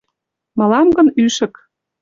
[0.57, 1.53] Мылам гын ӱшык.